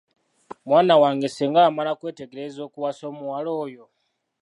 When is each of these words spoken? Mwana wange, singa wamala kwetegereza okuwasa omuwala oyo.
Mwana 0.65 0.93
wange, 1.01 1.27
singa 1.29 1.59
wamala 1.65 1.91
kwetegereza 1.99 2.59
okuwasa 2.67 3.03
omuwala 3.11 3.49
oyo. 3.63 3.85